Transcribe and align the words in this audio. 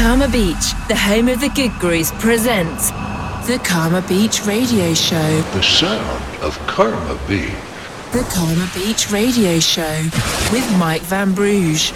Karma 0.00 0.28
Beach, 0.28 0.74
the 0.86 0.94
home 0.94 1.26
of 1.26 1.40
the 1.40 1.48
Good 1.48 1.72
Grooves, 1.80 2.12
presents 2.12 2.92
the 3.48 3.60
Karma 3.64 4.00
Beach 4.02 4.46
Radio 4.46 4.94
Show. 4.94 5.42
The 5.54 5.62
sound 5.62 6.22
of 6.40 6.56
Karma 6.68 7.18
Beach. 7.26 7.50
The 8.12 8.22
Karma 8.32 8.70
Beach 8.72 9.10
Radio 9.10 9.58
Show 9.58 9.98
with 10.52 10.64
Mike 10.78 11.02
Van 11.02 11.34
Brugge. 11.34 11.92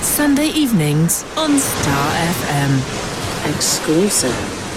Sunday 0.00 0.46
evenings 0.50 1.24
on 1.36 1.58
Star 1.58 2.12
FM. 2.46 3.52
Exclusive 3.52 4.32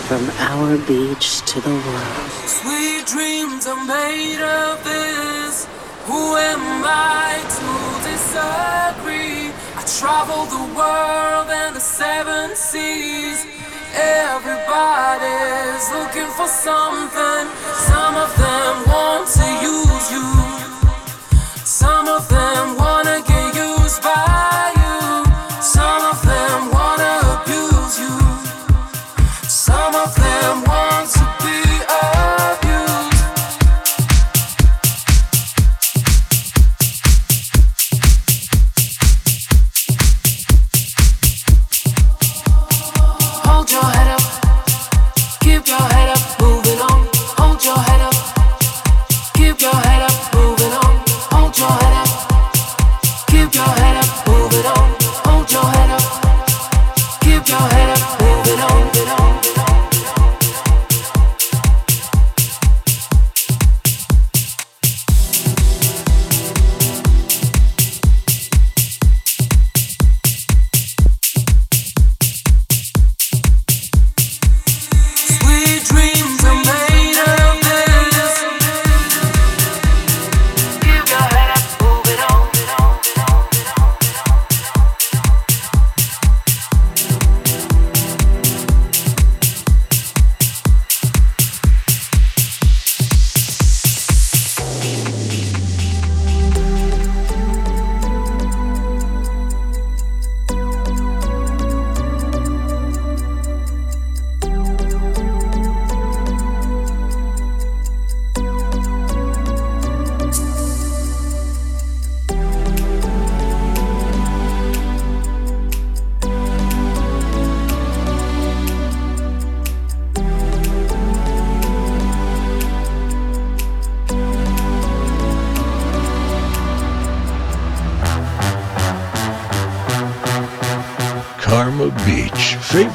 from 0.10 0.28
our 0.40 0.76
beach 0.88 1.46
to 1.46 1.62
the 1.62 1.70
world. 1.70 2.32
Sweet 2.48 3.06
dreams 3.06 3.68
are 3.68 3.86
made 3.86 4.42
of 4.42 4.84
this. 4.84 5.66
Who 6.06 6.36
am 6.38 6.84
I 6.84 7.38
to 7.54 8.10
disagree? 8.10 9.43
I 9.76 9.82
travel 10.00 10.46
the 10.46 10.66
world 10.78 11.50
and 11.50 11.76
the 11.76 11.80
seven 11.80 12.56
seas. 12.56 13.46
Everybody's 13.96 15.86
looking 15.92 16.30
for 16.38 16.48
something. 16.48 17.46
Some 17.90 18.16
of 18.16 18.30
them 18.38 18.74
want 18.88 19.28
to 19.34 19.48
use 19.66 20.12
you. 20.14 20.26
Some 21.66 22.08
of 22.08 22.30
them 22.30 22.78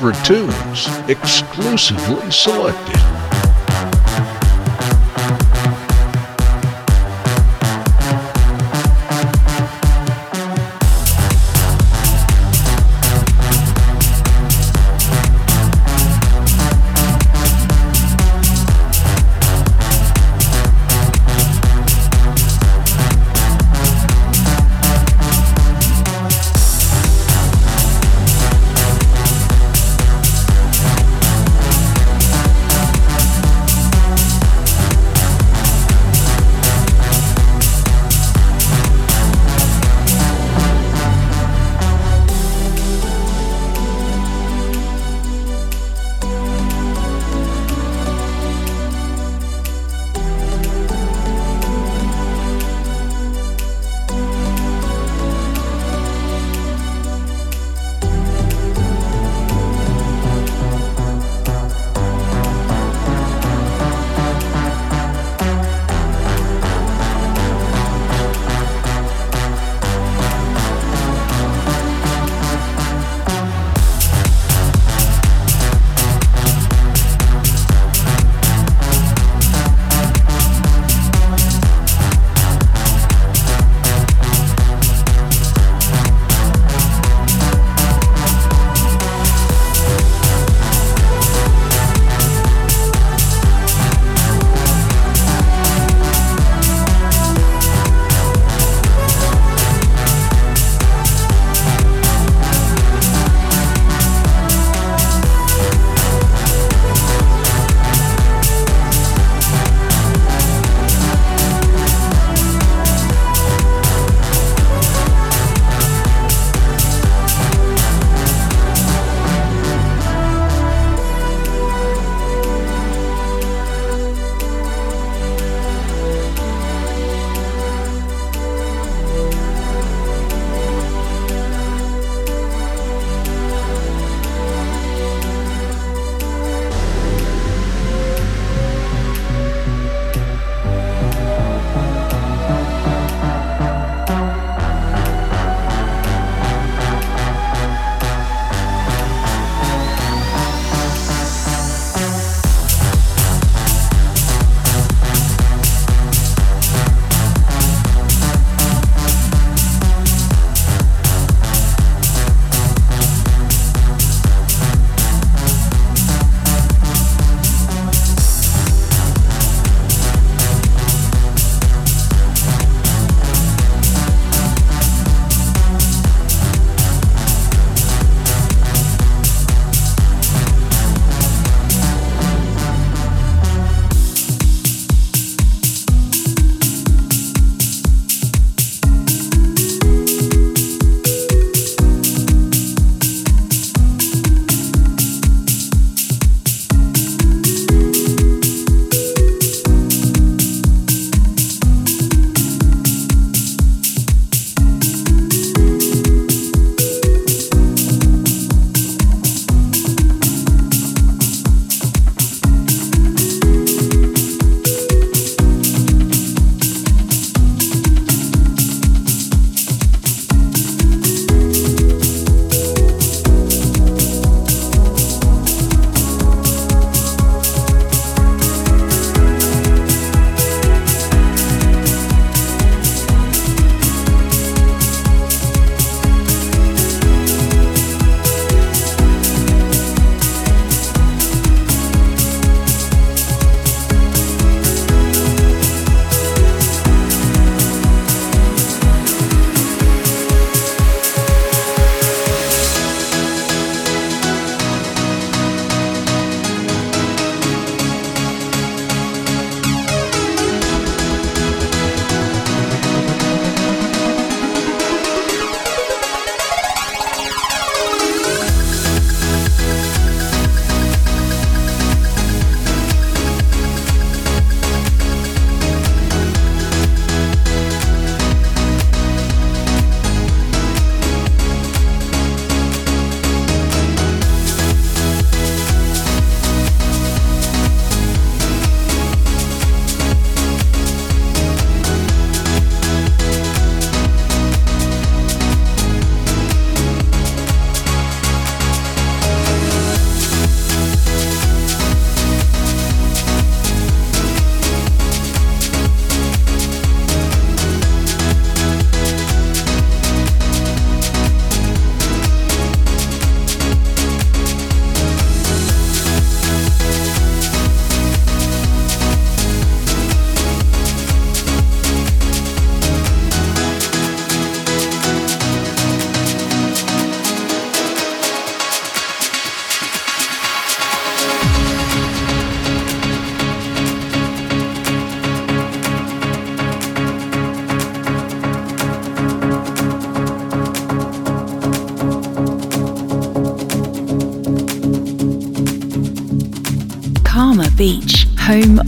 Favorite 0.08 0.24
tunes. 0.24 0.88
Exclusively 1.10 2.30
selected. 2.30 3.17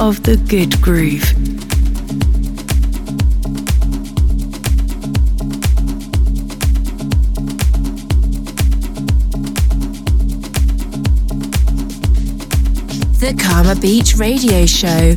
Of 0.00 0.22
the 0.22 0.38
good 0.48 0.80
groove. 0.80 1.20
The 13.20 13.38
Karma 13.38 13.78
Beach 13.78 14.16
Radio 14.16 14.64
Show 14.64 15.16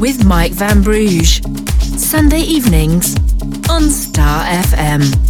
with 0.00 0.24
Mike 0.24 0.52
Van 0.52 0.82
Brugge. 0.82 1.44
Sunday 1.98 2.40
evenings 2.40 3.14
on 3.68 3.90
Star 3.90 4.42
FM. 4.46 5.23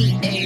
Sunday 0.00 0.39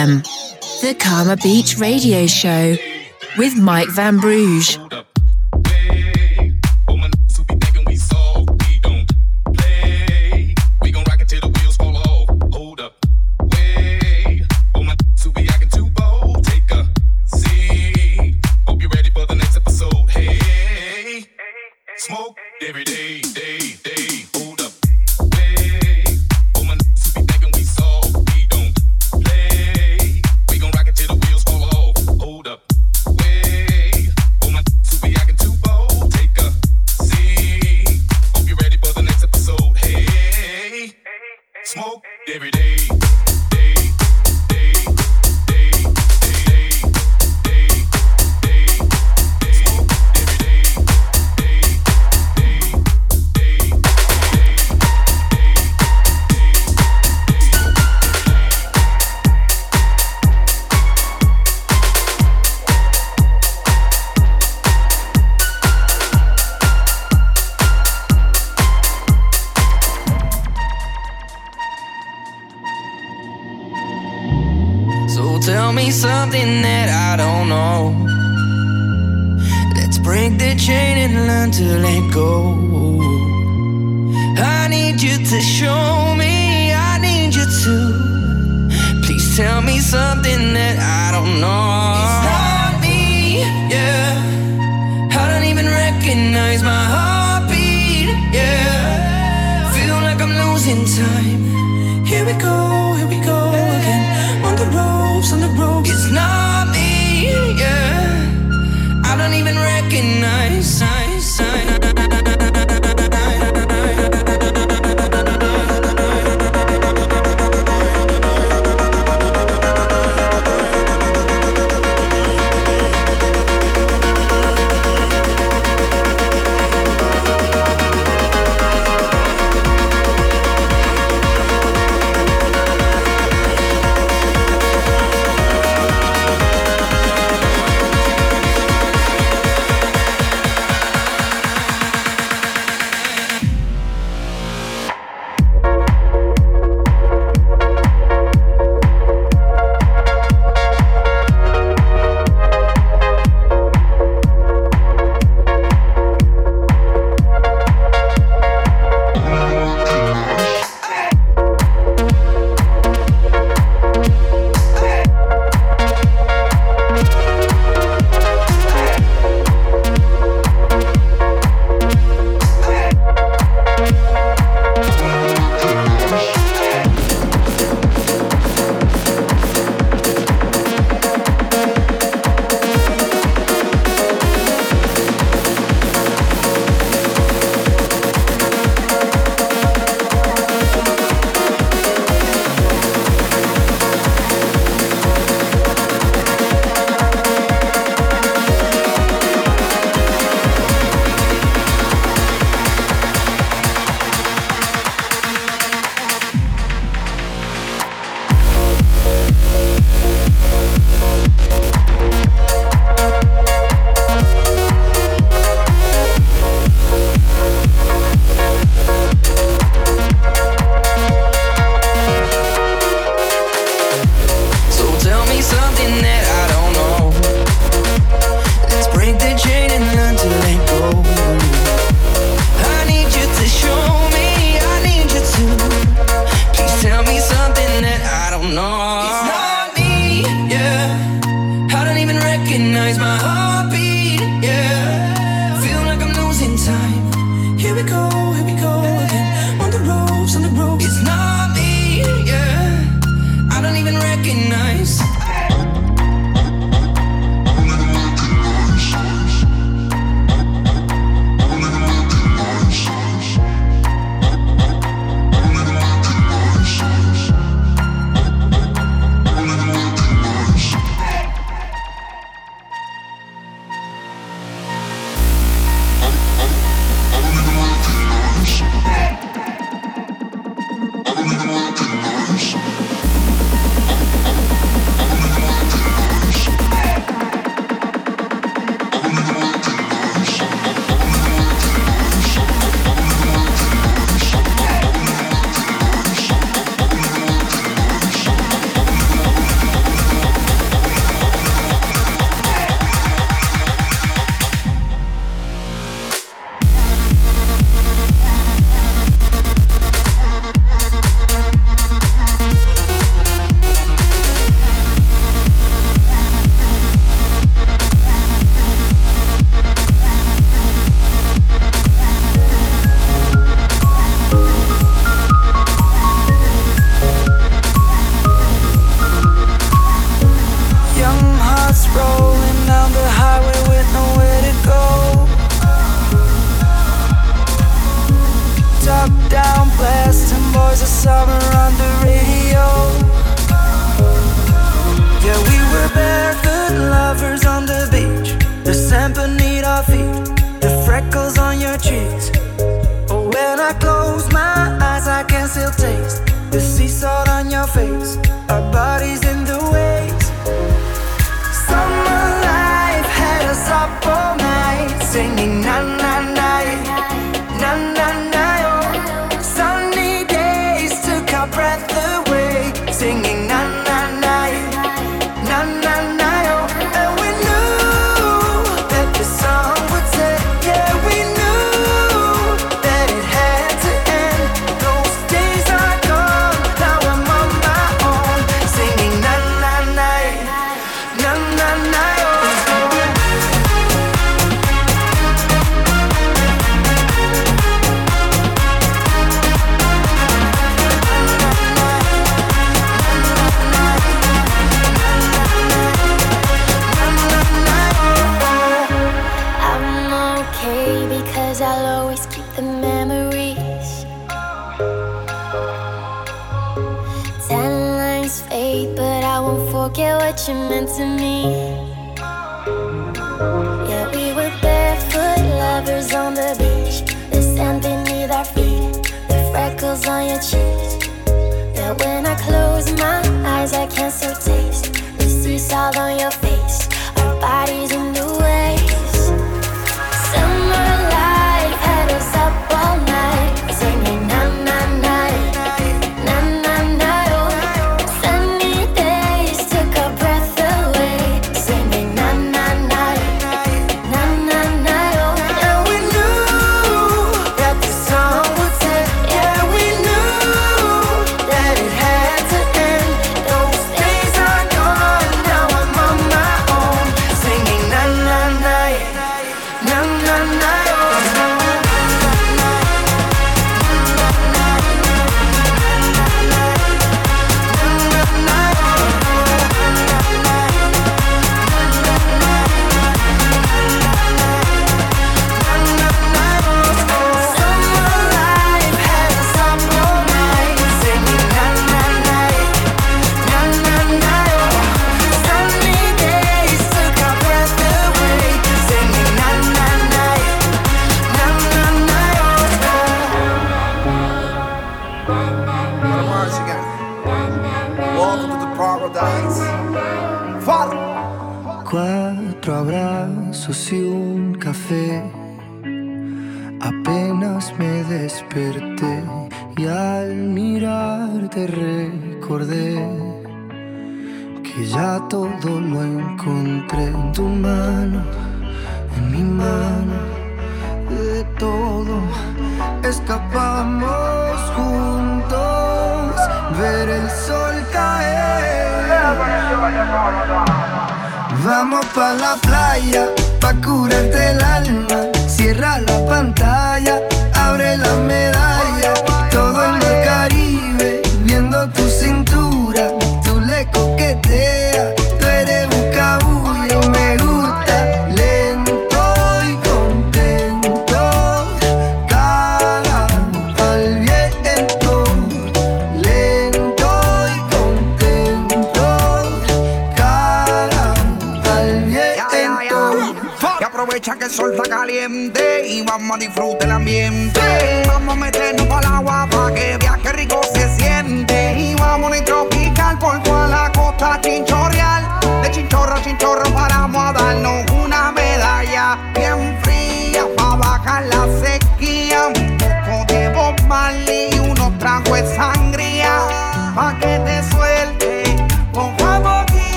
FM. 0.00 0.80
The 0.80 0.94
Karma 0.94 1.36
Beach 1.36 1.78
Radio 1.78 2.26
Show 2.26 2.76
with 3.36 3.56
Mike 3.56 3.88
Van 3.90 4.18
Brugge. 4.18 4.89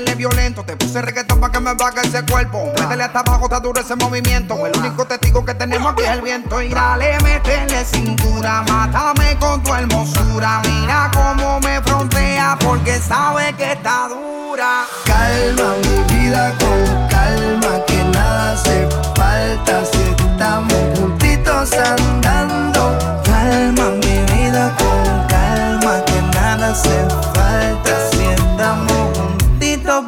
Métele 0.00 0.14
violento. 0.14 0.64
Te 0.64 0.76
puse 0.76 1.02
reggaetón 1.02 1.40
pa' 1.40 1.50
que 1.50 1.60
me 1.60 1.74
baje 1.74 2.00
ese 2.04 2.24
cuerpo. 2.24 2.72
Métele 2.78 3.04
hasta 3.04 3.20
abajo, 3.20 3.44
está 3.44 3.60
duro 3.60 3.80
ese 3.80 3.96
movimiento. 3.96 4.66
El 4.66 4.76
único 4.78 5.04
testigo 5.06 5.44
que 5.44 5.54
tenemos 5.54 5.92
aquí 5.92 6.02
es 6.02 6.10
el 6.10 6.22
viento. 6.22 6.60
Y 6.62 6.68
dale, 6.70 7.18
métele 7.22 7.84
cintura, 7.84 8.62
mátame 8.68 9.36
con 9.38 9.62
tu 9.62 9.74
hermosura. 9.74 10.62
Mira 10.64 11.10
cómo 11.14 11.60
me 11.60 11.80
frontea 11.82 12.56
porque 12.60 12.98
sabe 12.98 13.52
que 13.54 13.72
está 13.72 14.08
dura. 14.08 14.86
Calma 15.04 15.74
mi 15.82 16.14
vida 16.14 16.52
con 16.58 17.08
calma, 17.08 17.84
que 17.86 18.04
nada 18.04 18.52
hace 18.52 18.88
falta 19.16 19.84
si 19.84 20.24
estamos 20.24 20.98
juntitos 20.98 21.72
andando. 21.72 22.98
Calma 23.24 23.90
mi 23.90 24.32
vida 24.32 24.74
con 24.76 25.26
calma, 25.28 26.04
que 26.04 26.22
nada 26.34 26.70
hace 26.70 27.08
falta 27.34 28.09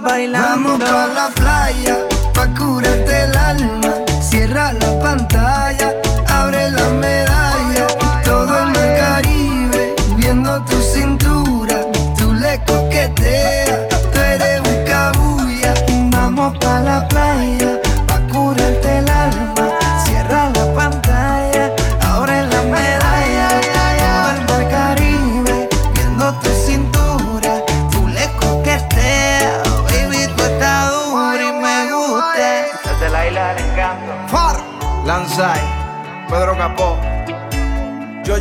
bailando. 0.01 0.79
Vamos 0.79 0.91
pa 0.91 1.07
la 1.07 1.29
playa, 1.31 1.99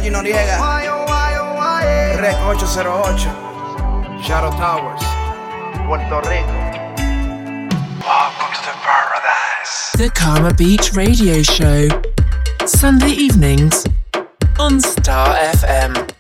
Georgie 0.01 0.15
Noriega, 0.15 0.57
Rec 2.19 2.35
808, 2.35 3.19
Shadow 4.23 4.49
Towers, 4.57 5.03
Puerto 5.85 6.27
Rico. 6.27 6.59
Welcome 8.01 8.53
to 8.63 8.71
paradise. 8.81 9.91
The 9.95 10.09
Karma 10.15 10.55
Beach 10.55 10.93
Radio 10.93 11.43
Show. 11.43 11.87
Sunday 12.65 13.11
evenings 13.11 13.85
on 14.57 14.79
Star 14.79 15.35
FM. 15.35 16.10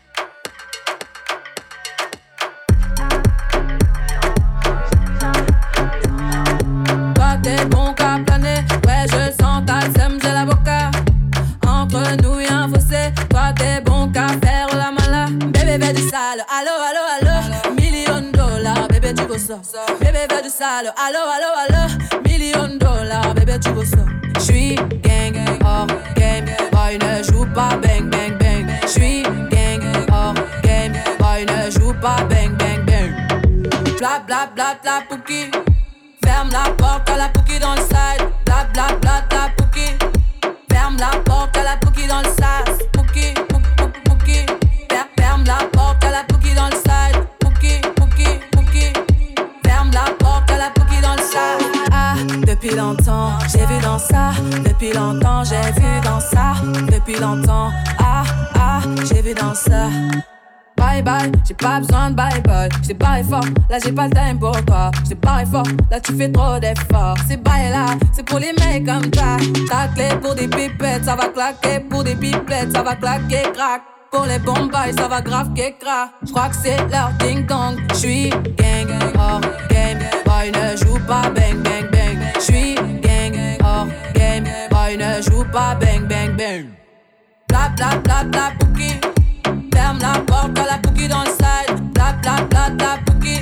Ça. 19.63 19.85
Bébé 19.99 20.27
du 20.43 20.49
sale, 20.49 20.93
allo 20.97 21.19
allo 21.35 21.49
allo, 21.63 22.21
million 22.27 22.67
de 22.67 22.77
dollars, 22.77 23.33
bébé 23.33 23.59
tu 23.59 23.69
veux 23.71 23.85
ça. 23.85 24.05
J'suis 24.39 24.75
gang, 24.75 25.35
hors 25.63 25.87
game, 26.15 26.45
boy 26.71 26.97
ne 26.97 27.23
joue 27.23 27.45
pas 27.53 27.75
bang 27.81 28.09
bang 28.09 28.37
bang. 28.39 28.67
J'suis 28.87 29.23
gang, 29.23 29.83
hors 30.11 30.33
game, 30.63 30.93
boy 31.19 31.45
ne 31.45 31.69
joue 31.71 31.93
pas 32.01 32.23
bang 32.29 32.55
bang 32.57 32.85
bang. 32.85 33.11
Bla 33.97 34.19
bla 34.25 34.49
bla 34.55 34.75
bla 34.81 35.01
pouki. 35.09 35.51
Ferme 36.23 36.49
la 36.51 36.71
porte 36.77 37.09
à 37.09 37.17
la 37.17 37.29
pouki 37.29 37.59
dans 37.59 37.75
le 37.75 37.81
side. 37.81 38.27
Bla 38.45 38.67
bla 38.73 38.87
bla 39.01 39.21
bla 39.29 39.49
pouki. 39.57 39.97
Ferme 40.71 40.97
la 40.97 41.19
porte 41.19 41.57
à 41.57 41.63
la 41.63 41.77
pouki 41.77 42.07
dans 42.07 42.21
le 42.21 42.29
sas. 42.29 42.90
Ça. 53.99 54.31
Depuis 54.63 54.93
longtemps, 54.93 55.43
j'ai 55.43 55.71
vu 55.79 56.01
dans 56.03 56.19
ça. 56.19 56.53
Depuis 56.91 57.19
longtemps, 57.19 57.69
ah, 57.99 58.23
ah, 58.55 58.79
j'ai 59.05 59.21
vu 59.21 59.33
dans 59.33 59.53
ça. 59.53 59.87
Bye 60.77 61.03
bye, 61.03 61.31
j'ai 61.47 61.53
pas 61.53 61.79
besoin 61.79 62.09
de 62.09 62.15
bye 62.15 62.41
bye. 62.41 62.69
J't'ai 62.83 62.95
barré 62.95 63.23
fort, 63.23 63.45
là 63.69 63.77
j'ai 63.83 63.91
pas 63.91 64.07
le 64.07 64.13
time 64.13 64.39
pour 64.39 64.65
toi. 64.65 64.89
J't'ai 65.05 65.15
barré 65.15 65.45
fort, 65.45 65.63
là 65.91 65.99
tu 65.99 66.15
fais 66.17 66.31
trop 66.31 66.59
d'efforts. 66.59 67.17
C'est 67.27 67.37
bye 67.37 67.69
là, 67.69 67.85
c'est 68.11 68.25
pour 68.25 68.39
les 68.39 68.51
mecs 68.53 68.85
comme 68.85 69.13
ça. 69.13 69.37
Ta 69.69 69.87
clé 69.93 70.09
pour 70.21 70.33
des 70.33 70.47
pipettes, 70.47 71.05
ça 71.05 71.15
va 71.15 71.27
claquer. 71.27 71.81
Pour 71.87 72.03
des 72.03 72.15
pipettes, 72.15 72.71
ça 72.73 72.81
va 72.81 72.95
claquer, 72.95 73.43
crack. 73.53 73.83
Pour 74.11 74.25
les 74.25 74.39
bombes, 74.39 74.71
ça 74.97 75.07
va 75.07 75.21
grave 75.21 75.53
qu'écra. 75.53 76.09
J'crois 76.25 76.49
que 76.49 76.55
c'est 76.55 76.77
leur 76.89 77.11
ding 77.19 77.45
dong. 77.45 77.79
J'suis 77.93 78.29
gang, 78.29 78.89
hors 79.17 79.39
game. 79.69 79.99
Boy 80.25 80.51
ne 80.51 80.75
joue 80.75 80.99
pas 81.07 81.29
bang 81.29 81.61
bang 81.63 81.89
bang. 81.89 82.17
J'suis 82.39 82.75
ne 84.97 85.21
joue 85.21 85.45
pas, 85.45 85.73
bang, 85.75 86.05
bang, 86.05 86.35
bang. 86.35 86.65
Bla, 87.47 87.69
bla, 87.77 88.23
bla, 88.25 88.51
bouki. 88.59 88.99
Ferme 89.73 89.99
la 89.99 90.19
porte 90.19 90.59
à 90.59 90.65
la 90.65 90.77
bouki 90.79 91.07
dans 91.07 91.21
le 91.21 91.29
sas. 91.29 91.79
Bla, 91.93 92.69
bla, 92.71 92.97
bouki. 93.05 93.39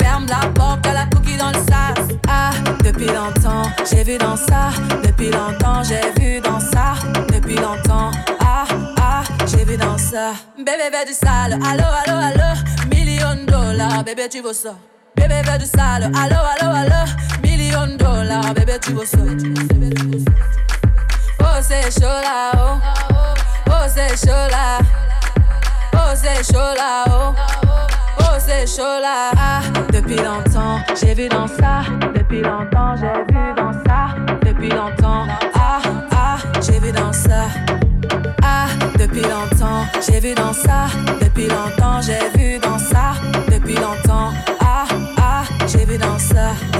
Ferme 0.00 0.26
la 0.26 0.48
porte 0.48 0.86
à 0.86 0.92
la 0.94 1.04
bouki 1.04 1.36
dans 1.36 1.50
le 1.50 1.58
sas. 1.58 2.16
Ah, 2.26 2.52
depuis 2.82 3.06
longtemps, 3.06 3.70
j'ai 3.90 4.02
vu 4.02 4.16
dans 4.16 4.34
ça. 4.34 4.70
Depuis 5.04 5.30
longtemps, 5.30 5.82
j'ai 5.82 6.00
vu 6.18 6.40
dans 6.40 6.58
ça. 6.58 6.94
Depuis 7.30 7.56
longtemps, 7.56 8.10
ah, 8.40 8.64
ah, 8.96 9.22
j'ai 9.48 9.64
vu 9.66 9.76
dans 9.76 9.98
ça. 9.98 10.32
Bébé, 10.56 10.90
bébé 10.90 11.04
du 11.06 11.12
sale. 11.12 11.52
Allô, 11.52 11.84
allô, 12.06 12.18
allô. 12.18 12.60
Million 12.90 13.44
dollars, 13.46 14.04
bébé, 14.04 14.26
tu 14.30 14.40
vaux 14.40 14.54
ça. 14.54 14.74
Bébé, 15.16 15.42
bébé 15.44 15.58
du 15.58 15.66
sale. 15.66 16.10
Allô, 16.16 16.36
allô, 16.36 16.74
allô. 16.74 17.10
Million 17.42 17.94
dollars, 17.98 18.54
bébé, 18.54 18.78
tu 18.80 18.94
vaux 18.94 19.04
ça. 19.04 19.18
Oh. 21.54 21.58
Oh. 21.58 22.80
oh, 23.04 23.36
oh 28.78 29.00
ah, 29.04 29.60
depuis 29.92 30.16
longtemps, 30.16 30.78
j'ai 30.98 31.14
vu 31.14 31.28
dans 31.28 31.46
ça. 31.46 31.82
Depuis 32.14 32.40
longtemps, 32.40 32.94
j'ai 32.96 33.34
vu 33.34 33.54
dans 33.54 33.72
ça. 33.84 34.14
Depuis 34.46 34.70
longtemps, 34.70 35.26
ah, 35.54 35.80
ah, 36.10 36.38
j'ai 36.62 36.80
vu 36.80 36.90
dans 36.90 37.12
ça. 37.12 37.48
Ah, 38.42 38.66
depuis 38.98 39.20
longtemps, 39.20 39.84
j'ai 40.06 40.20
vu 40.20 40.34
dans 40.34 40.54
ça. 40.54 40.86
Depuis 41.20 41.48
longtemps, 41.48 42.00
j'ai 42.00 42.30
vu 42.38 42.58
dans 42.58 42.78
ça. 42.78 43.12
Depuis 43.50 43.74
longtemps, 43.74 44.32
ah, 44.60 44.86
ah, 45.18 45.44
j'ai 45.66 45.84
vu 45.84 45.98
dans 45.98 46.18
ça. 46.18 46.71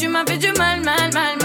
tu 0.00 0.08
m'as 0.08 0.24
fait 0.24 0.38
du 0.38 0.50
mal, 0.56 0.80
mal, 0.80 1.10
mal, 1.12 1.36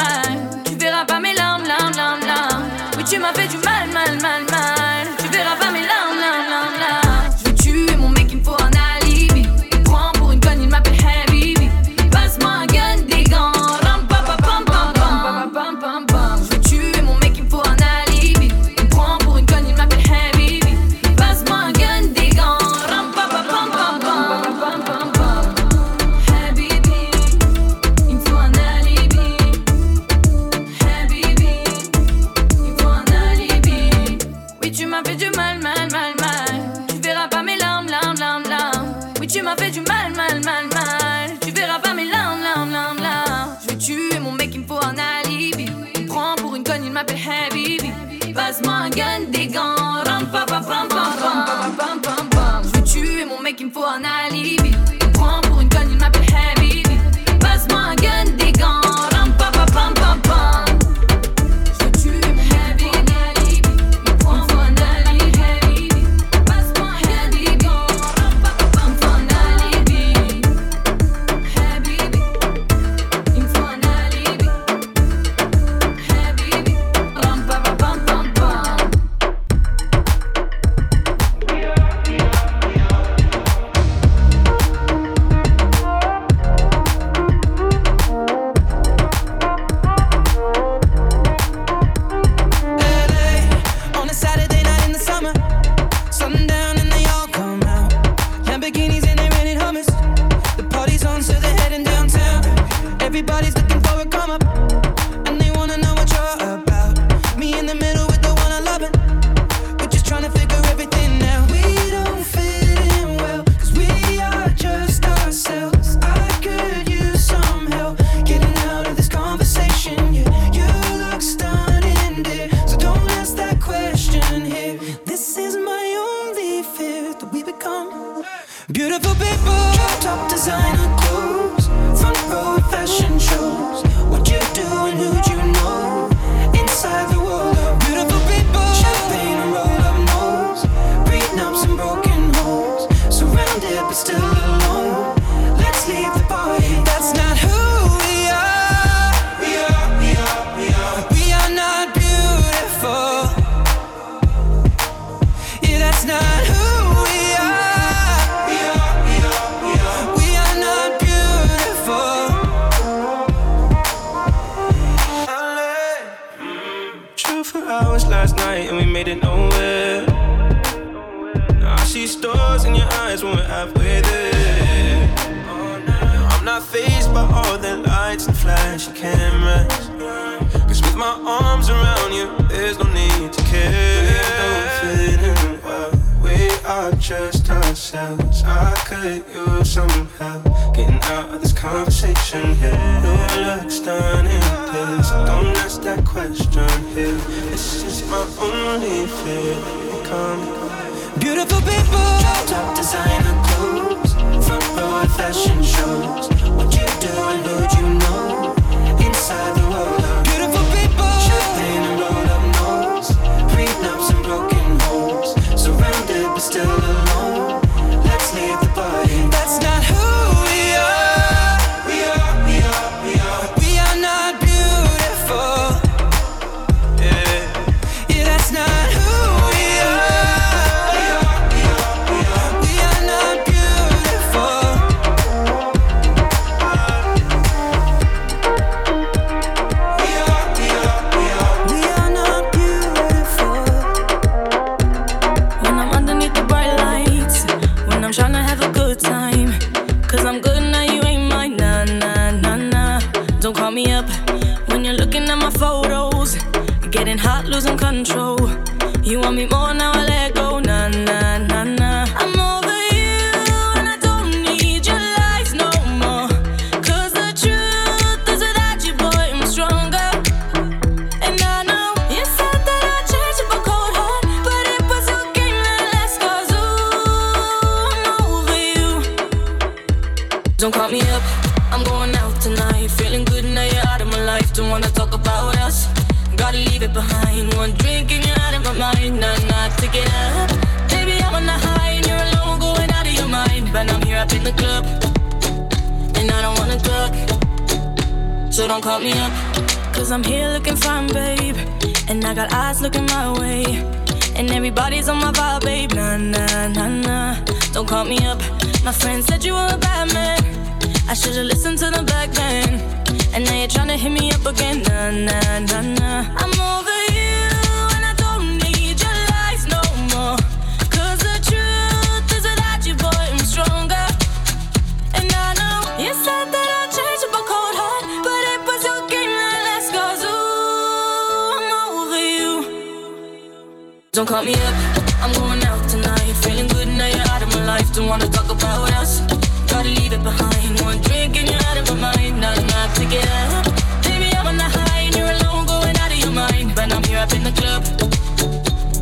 Don't 334.15 334.25
call 334.25 334.45
me 334.45 334.53
up. 334.53 334.75
I'm 335.19 335.33
going 335.33 335.61
out 335.65 335.89
tonight. 335.89 336.31
Feeling 336.39 336.69
good 336.69 336.87
now 336.87 337.05
you're 337.05 337.27
out 337.35 337.41
of 337.41 337.49
my 337.49 337.65
life. 337.65 337.91
Don't 337.93 338.07
wanna 338.07 338.29
talk 338.29 338.49
about 338.49 338.89
us. 338.93 339.19
Gotta 339.67 339.89
leave 339.89 340.13
it 340.13 340.23
behind. 340.23 340.79
One 340.79 341.01
drink 341.01 341.35
and 341.35 341.49
you're 341.49 341.63
out 341.67 341.75
of 341.75 341.85
my 341.89 342.15
mind. 342.15 342.39
Not 342.39 342.57
enough 342.57 342.95
to 342.95 343.03
get 343.11 343.27
up. 343.27 343.65
Baby, 344.03 344.31
I'm 344.37 344.47
on 344.47 344.55
the 344.55 344.63
high 344.63 345.01
and 345.07 345.15
you're 345.17 345.31
alone, 345.35 345.65
going 345.65 345.97
out 345.97 346.13
of 346.13 346.17
your 346.17 346.31
mind. 346.31 346.71
But 346.75 346.93
I'm 346.93 347.03
here 347.03 347.19
up 347.19 347.33
in 347.33 347.43
the 347.43 347.51
club, 347.59 347.83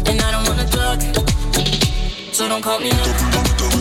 and 0.09 0.19
I 0.19 0.31
don't 0.33 0.47
wanna 0.49 0.65
talk. 0.65 0.99
So 2.33 2.49
don't 2.49 2.63
call 2.63 2.79
me 2.79 2.89
up. 2.89 2.97
Don't 2.97 3.77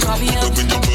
call 0.00 0.16
me 0.16 0.28
up. 0.32 0.54
Don't 0.56 0.64
call 0.64 0.72
me 0.72 0.80
up. 0.80 0.86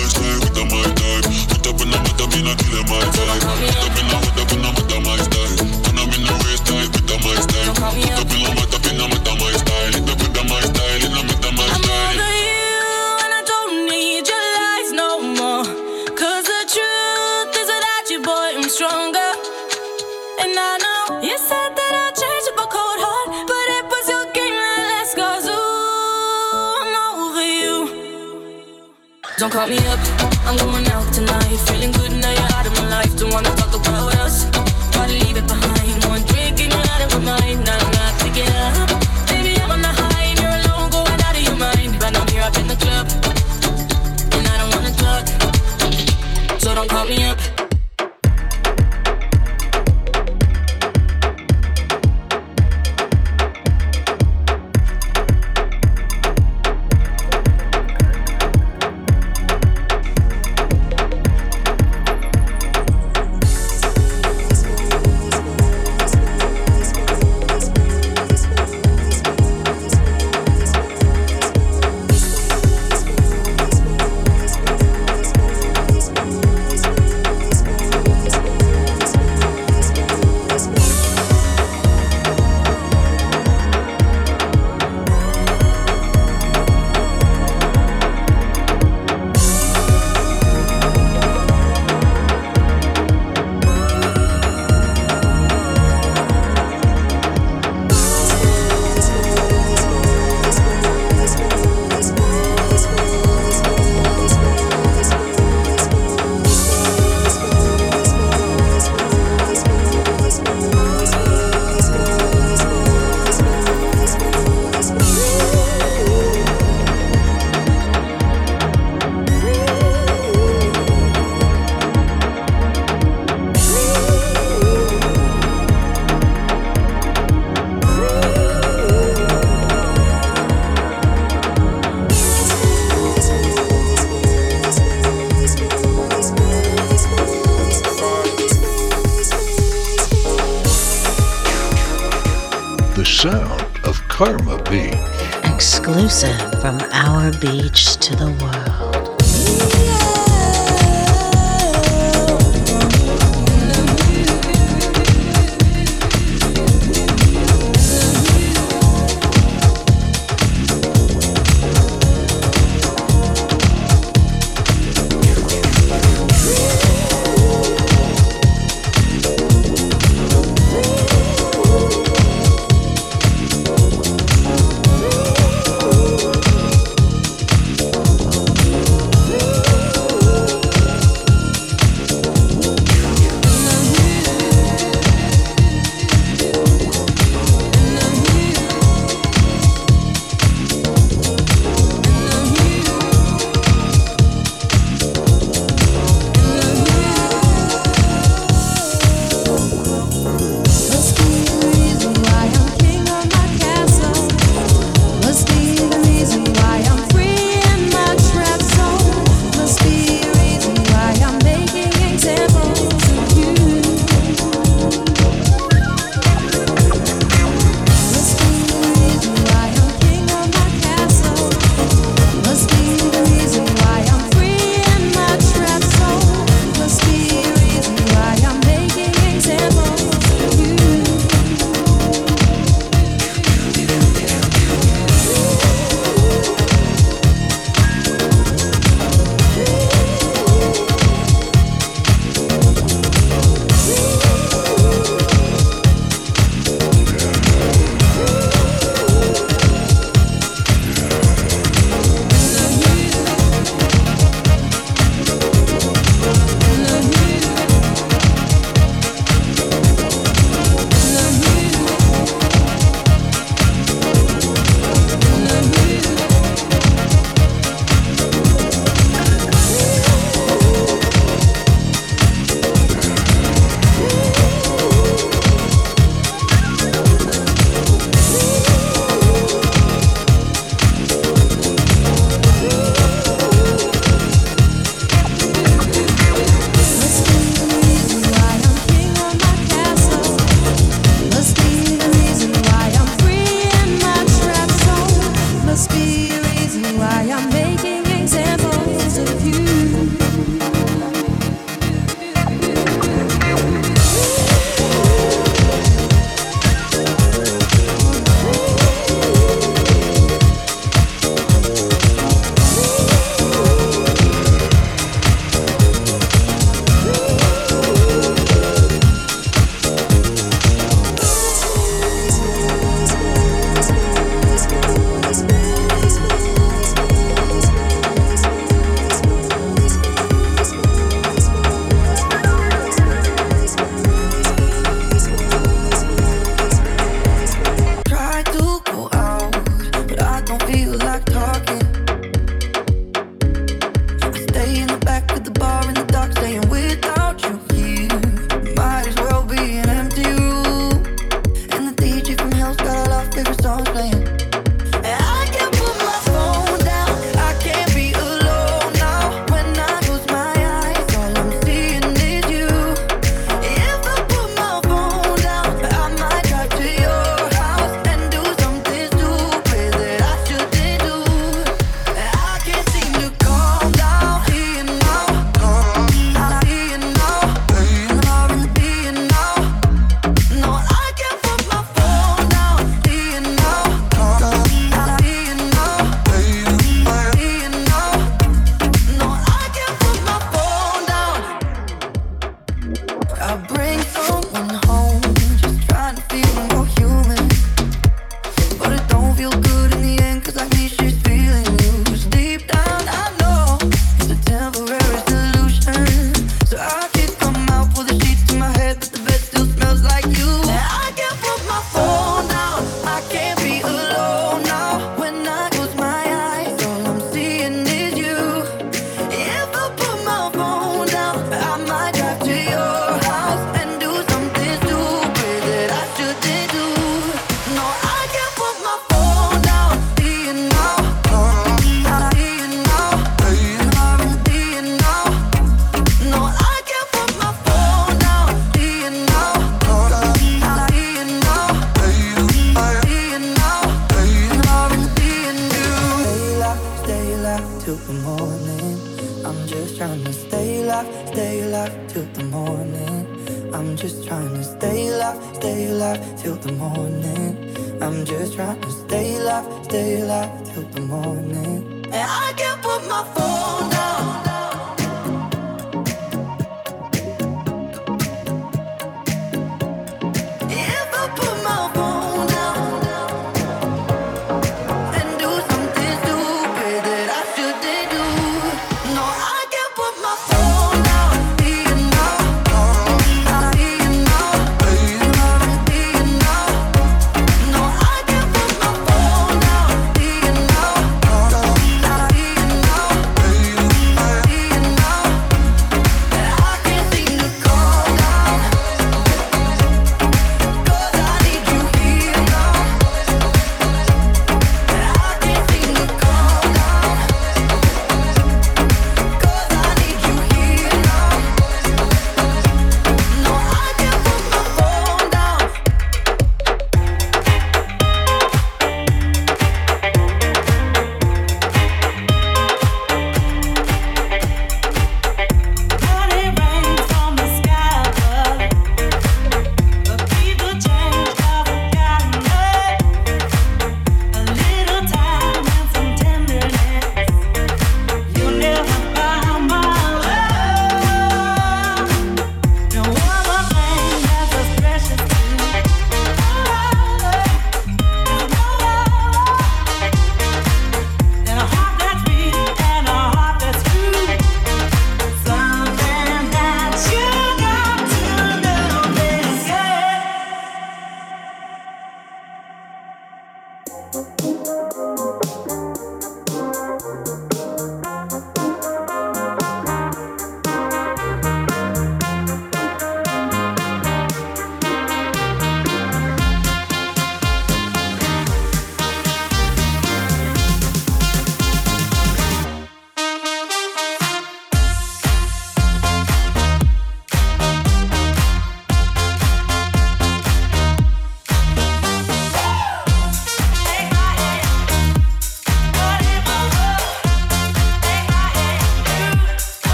Don't 29.41 29.49
call 29.49 29.65
me 29.65 29.77
up, 29.87 29.97
I'm 30.45 30.55
going 30.55 30.85
out 30.89 31.11
tonight. 31.11 31.57
Feeling 31.65 31.91
good 31.93 32.11
now 32.11 32.29
you're 32.29 32.53
out 32.53 32.67
of 32.67 32.73
my 32.77 32.87
life. 32.89 33.17
Don't 33.17 33.33
wanna 33.33 33.49
talk 33.55 33.70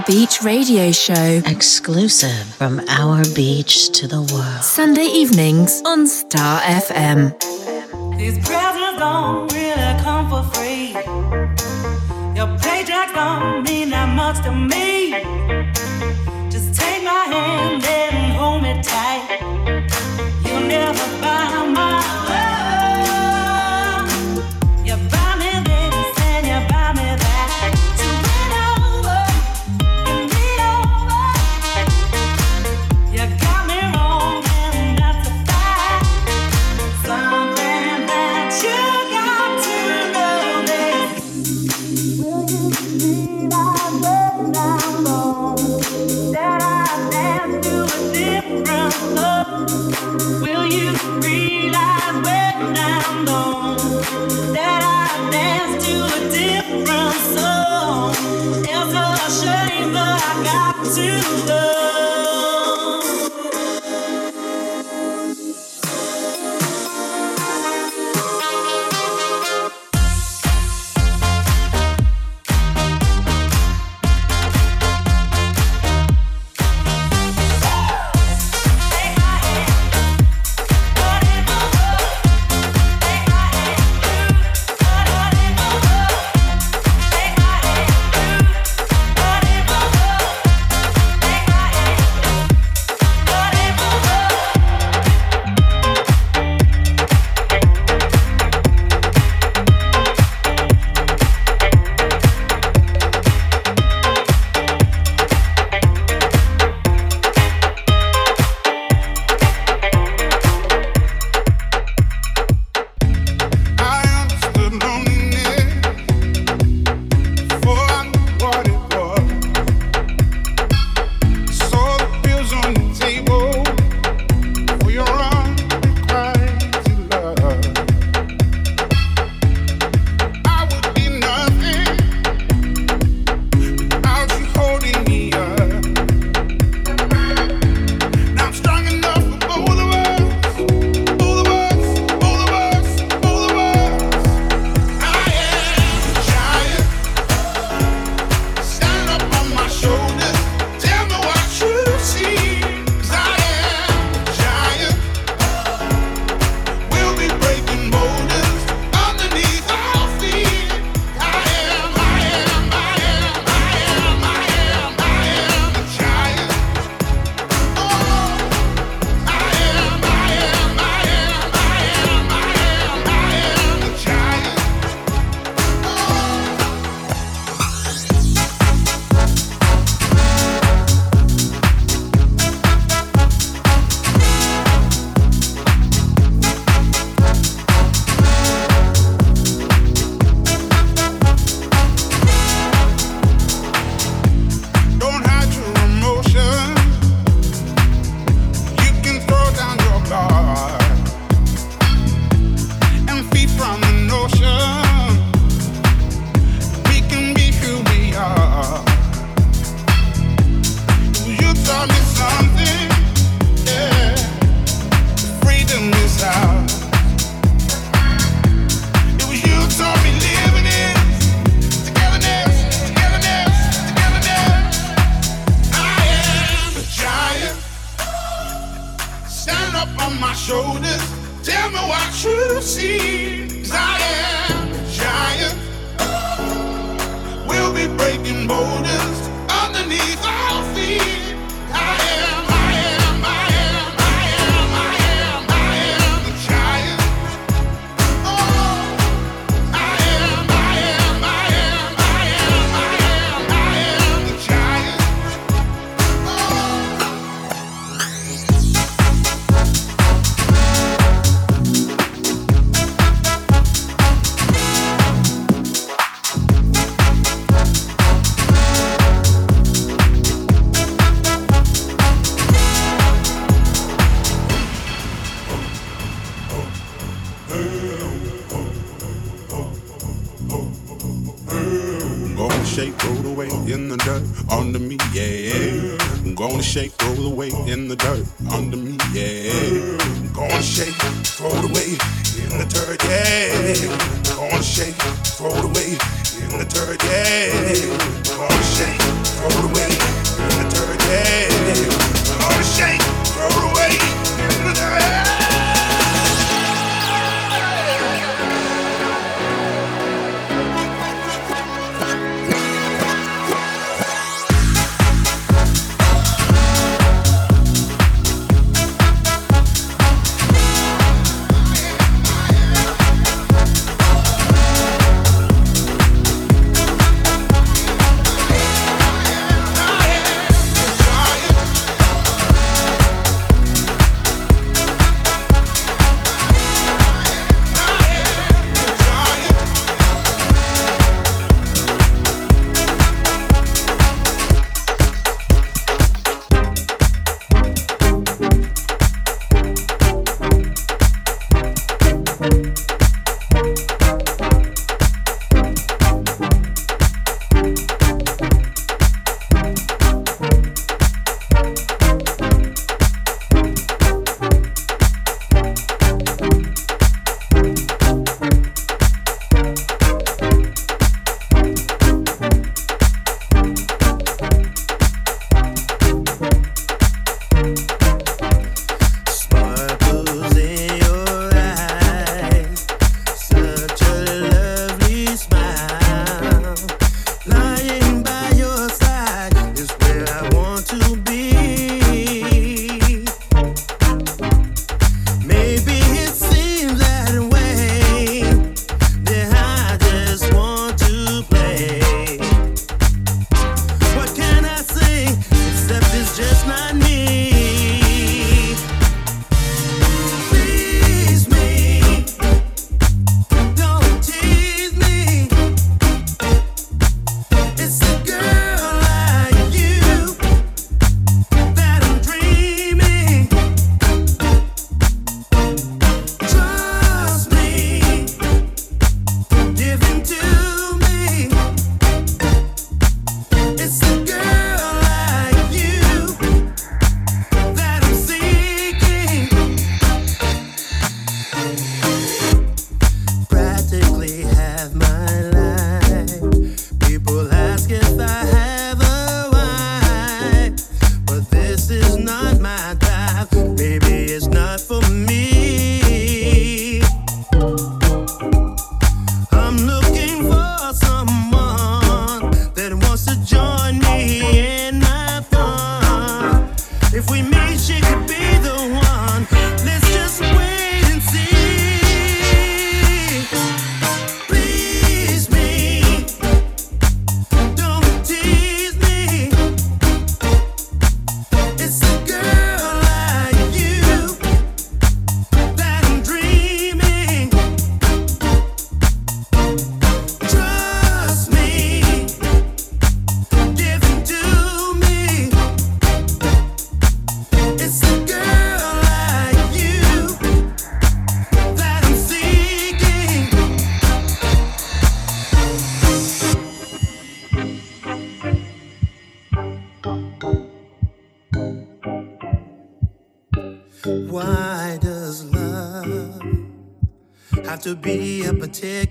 Beach 0.00 0.42
Radio 0.42 0.90
Show. 0.92 1.42
Exclusive 1.46 2.46
from 2.54 2.80
our 2.88 3.22
beach 3.34 3.90
to 3.98 4.08
the 4.08 4.22
world. 4.22 4.62
Sunday 4.62 5.04
evenings 5.06 5.82
on 5.84 6.06
Star 6.06 6.60
FM. 6.60 7.32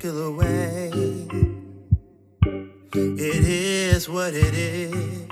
particular 0.04 0.32
way. 0.32 0.92
It 2.94 3.48
is 3.48 4.10
what 4.10 4.34
it 4.34 4.54
is. 4.54 5.28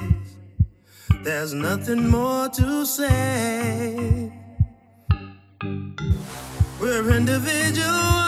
There's 1.23 1.53
nothing 1.53 2.07
more 2.07 2.47
to 2.47 2.85
say. 2.85 4.31
We're 6.79 7.11
individuals. 7.17 8.20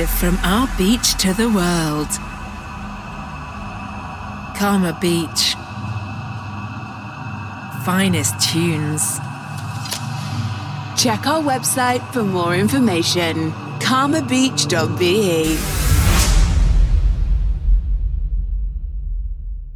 Exclusive 0.00 0.18
from 0.18 0.38
our 0.44 0.68
beach 0.78 1.14
to 1.18 1.34
the 1.34 1.50
world. 1.50 2.08
Karma 4.56 4.96
Beach. 5.00 5.54
Finest 7.84 8.40
tunes. 8.40 9.18
Check 10.96 11.26
our 11.26 11.42
website 11.42 12.02
for 12.12 12.22
more 12.22 12.54
information. 12.54 13.52
karmabeach.be. 13.80 15.79